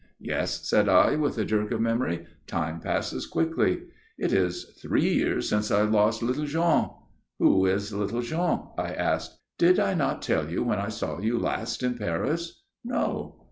"Yes," 0.19 0.67
said 0.67 0.89
I, 0.89 1.15
with 1.15 1.37
a 1.37 1.45
jerk 1.45 1.69
of 1.69 1.79
memory. 1.79 2.25
"Time 2.47 2.79
passes 2.79 3.27
quickly." 3.27 3.83
"It 4.17 4.33
is 4.33 4.63
three 4.81 5.07
years 5.13 5.47
since 5.47 5.69
I 5.69 5.83
lost 5.83 6.23
little 6.23 6.45
Jean." 6.47 6.89
"Who 7.37 7.67
is 7.67 7.93
little 7.93 8.21
Jean?" 8.23 8.69
I 8.79 8.93
asked. 8.95 9.37
"Did 9.59 9.79
I 9.79 9.93
not 9.93 10.23
tell 10.23 10.49
you 10.49 10.63
when 10.63 10.79
I 10.79 10.89
saw 10.89 11.19
you 11.19 11.37
last 11.37 11.83
in 11.83 11.99
Paris?" 11.99 12.63
"No." 12.83 13.35